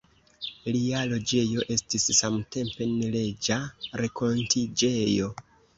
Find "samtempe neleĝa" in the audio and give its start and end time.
2.21-3.63